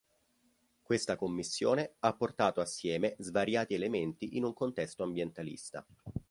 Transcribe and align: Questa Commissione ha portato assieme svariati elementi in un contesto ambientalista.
Questa 0.81 1.15
Commissione 1.15 1.93
ha 1.99 2.15
portato 2.15 2.59
assieme 2.59 3.13
svariati 3.19 3.75
elementi 3.75 4.35
in 4.35 4.43
un 4.45 4.53
contesto 4.55 5.03
ambientalista. 5.03 5.85